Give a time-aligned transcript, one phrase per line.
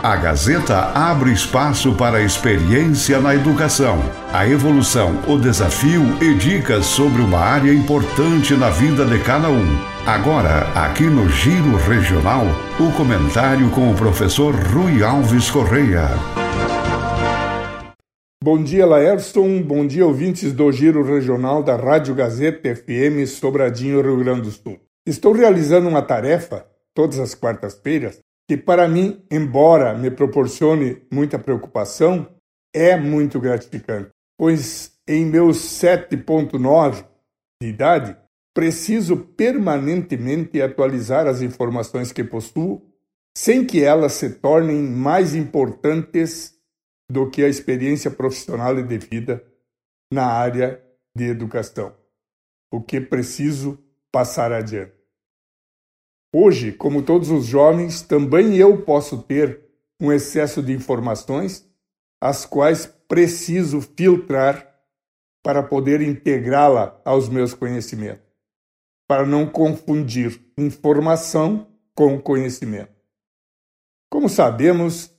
[0.00, 3.98] A Gazeta abre espaço para a experiência na educação,
[4.32, 9.66] a evolução, o desafio e dicas sobre uma área importante na vida de cada um.
[10.06, 12.44] Agora, aqui no Giro Regional,
[12.78, 16.06] o comentário com o professor Rui Alves Correia.
[18.40, 19.60] Bom dia, Laerson.
[19.62, 24.78] Bom dia, ouvintes do Giro Regional da Rádio Gazeta FM Sobradinho, Rio Grande do Sul.
[25.04, 32.26] Estou realizando uma tarefa, todas as quartas-feiras, que para mim, embora me proporcione muita preocupação,
[32.74, 37.06] é muito gratificante, pois em meus 7.9
[37.60, 38.16] de idade,
[38.54, 42.82] preciso permanentemente atualizar as informações que possuo,
[43.36, 46.58] sem que elas se tornem mais importantes
[47.10, 49.44] do que a experiência profissional e de vida
[50.12, 50.82] na área
[51.14, 51.94] de educação,
[52.72, 53.78] o que preciso
[54.10, 54.97] passar adiante.
[56.34, 59.64] Hoje, como todos os jovens, também eu posso ter
[60.00, 61.66] um excesso de informações,
[62.20, 64.68] as quais preciso filtrar
[65.42, 68.26] para poder integrá-la aos meus conhecimentos,
[69.08, 72.92] para não confundir informação com conhecimento.
[74.10, 75.10] Como sabemos,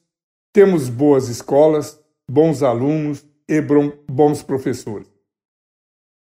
[0.54, 2.00] temos boas escolas,
[2.30, 3.60] bons alunos e
[4.08, 5.10] bons professores.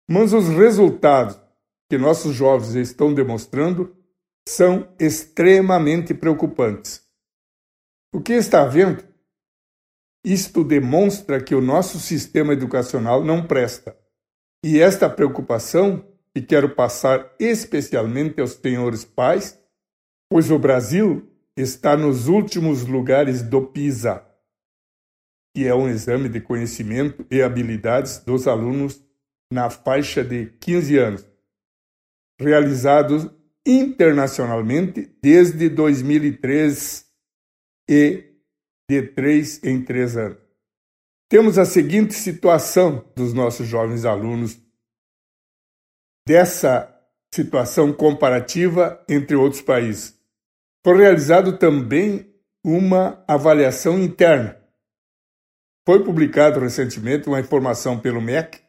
[0.08, 1.40] Mas os resultados
[1.90, 3.95] que nossos jovens estão demonstrando
[4.48, 7.04] são extremamente preocupantes.
[8.14, 9.04] O que está vendo?
[10.24, 13.98] Isto demonstra que o nosso sistema educacional não presta.
[14.64, 19.60] E esta preocupação, que quero passar especialmente aos senhores pais,
[20.30, 24.26] pois o Brasil está nos últimos lugares do PISA,
[25.56, 29.02] que é um exame de conhecimento e habilidades dos alunos
[29.52, 31.30] na faixa de 15 anos,
[32.40, 33.34] realizado
[33.66, 37.06] internacionalmente desde 2003
[37.90, 38.24] e
[38.90, 40.38] de três em três anos.
[41.28, 44.60] Temos a seguinte situação dos nossos jovens alunos,
[46.28, 46.92] dessa
[47.34, 50.18] situação comparativa entre outros países.
[50.84, 52.32] Foi realizado também
[52.64, 54.58] uma avaliação interna.
[55.86, 58.60] Foi publicado recentemente uma informação pelo MEC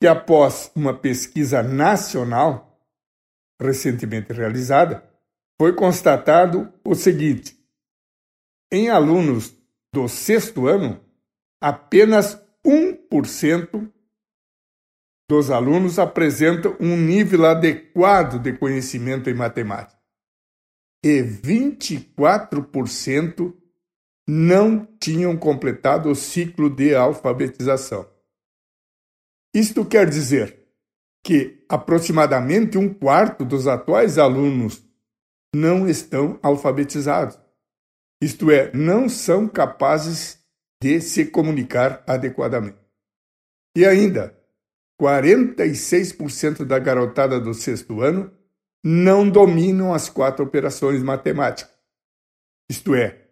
[0.00, 2.73] que após uma pesquisa nacional
[3.64, 5.08] recentemente realizada,
[5.58, 7.56] foi constatado o seguinte:
[8.72, 9.54] em alunos
[9.92, 11.00] do sexto ano,
[11.60, 13.90] apenas 1%
[15.28, 20.04] dos alunos apresentam um nível adequado de conhecimento em matemática
[21.04, 23.54] e 24%
[24.26, 28.10] não tinham completado o ciclo de alfabetização.
[29.54, 30.63] Isto quer dizer
[31.24, 34.86] que aproximadamente um quarto dos atuais alunos
[35.54, 37.38] não estão alfabetizados,
[38.22, 40.38] isto é, não são capazes
[40.82, 42.76] de se comunicar adequadamente.
[43.74, 44.38] E ainda,
[45.00, 48.30] 46% da garotada do sexto ano
[48.84, 51.74] não dominam as quatro operações matemáticas,
[52.68, 53.28] isto é,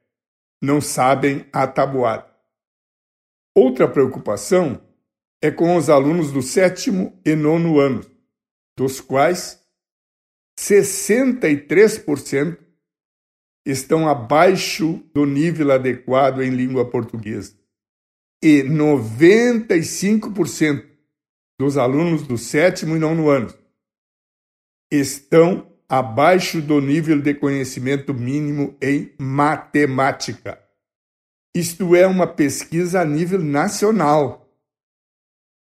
[0.62, 2.32] não sabem a tabuada.
[3.54, 4.80] Outra preocupação
[5.42, 8.06] é com os alunos do sétimo e nono ano,
[8.78, 9.60] dos quais
[10.56, 12.56] 63%
[13.66, 17.58] estão abaixo do nível adequado em língua portuguesa.
[18.40, 20.86] E 95%
[21.58, 23.52] dos alunos do sétimo e nono ano
[24.92, 30.62] estão abaixo do nível de conhecimento mínimo em matemática.
[31.54, 34.41] Isto é uma pesquisa a nível nacional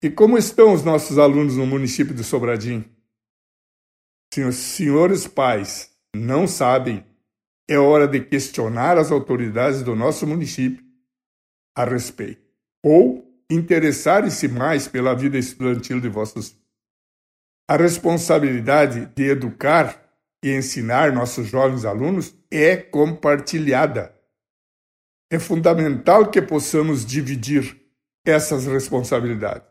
[0.00, 2.88] e como estão os nossos alunos no município de Sobradinho?
[4.32, 7.04] Se os senhores pais não sabem,
[7.68, 10.84] é hora de questionar as autoridades do nosso município
[11.76, 12.42] a respeito,
[12.84, 16.56] ou interessarem-se mais pela vida estudantil de vossos.
[17.68, 20.00] A responsabilidade de educar
[20.44, 24.14] e ensinar nossos jovens alunos é compartilhada.
[25.30, 27.76] É fundamental que possamos dividir
[28.24, 29.67] essas responsabilidades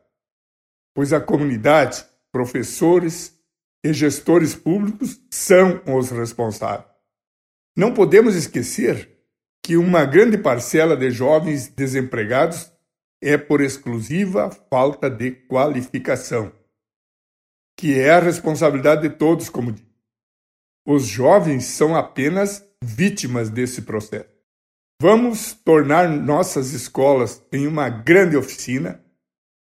[0.98, 3.40] pois a comunidade, professores
[3.86, 6.90] e gestores públicos são os responsáveis.
[7.78, 9.08] Não podemos esquecer
[9.64, 12.72] que uma grande parcela de jovens desempregados
[13.22, 16.52] é por exclusiva falta de qualificação,
[17.80, 19.94] que é a responsabilidade de todos, como digo.
[20.84, 24.34] Os jovens são apenas vítimas desse processo.
[25.00, 29.06] Vamos tornar nossas escolas em uma grande oficina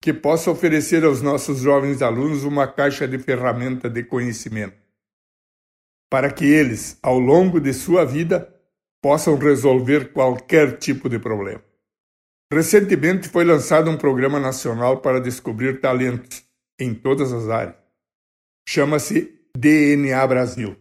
[0.06, 4.76] que possa oferecer aos nossos jovens alunos uma caixa de ferramenta de conhecimento,
[6.08, 8.48] para que eles, ao longo de sua vida,
[9.02, 11.60] possam resolver qualquer tipo de problema.
[12.52, 16.44] Recentemente foi lançado um programa nacional para descobrir talentos
[16.78, 17.74] em todas as áreas.
[18.68, 20.76] Chama-se DNA Brasil.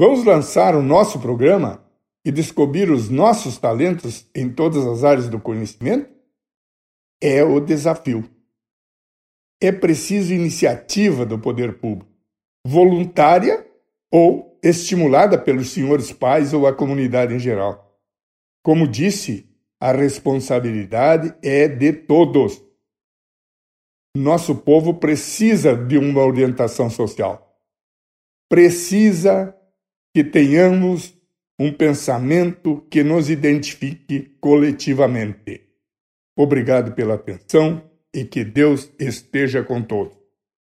[0.00, 1.84] Vamos lançar o nosso programa
[2.24, 6.19] e descobrir os nossos talentos em todas as áreas do conhecimento?
[7.20, 8.28] É o desafio.
[9.62, 12.10] É preciso iniciativa do poder público,
[12.66, 13.66] voluntária
[14.10, 17.98] ou estimulada pelos senhores pais ou a comunidade em geral.
[18.62, 22.62] Como disse, a responsabilidade é de todos.
[24.16, 27.58] Nosso povo precisa de uma orientação social.
[28.48, 29.56] Precisa
[30.14, 31.14] que tenhamos
[31.58, 35.69] um pensamento que nos identifique coletivamente.
[36.42, 37.82] Obrigado pela atenção
[38.14, 40.19] e que Deus esteja com todos.